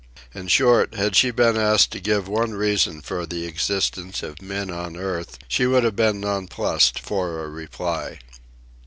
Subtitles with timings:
[0.33, 4.71] In short, had she been asked to give one reason for the existence of men
[4.71, 8.17] on the earth, she would have been nonplussed for a reply.